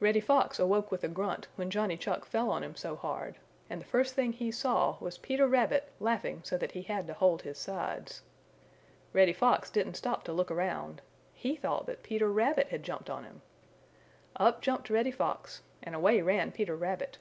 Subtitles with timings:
[0.00, 3.36] Reddy Fox awoke with a grunt when Johnny Chuck fell on him so hard,
[3.68, 7.12] and the first thing he saw was Peter Rabbit laughing so that he had to
[7.12, 8.22] hold his sides.
[9.12, 11.02] Reddy Fox didn't stop to look around.
[11.34, 13.42] He thought that Peter Rabbit had jumped on him.
[14.36, 17.18] Up jumped Reddy Fox and away ran Peter Rabbit.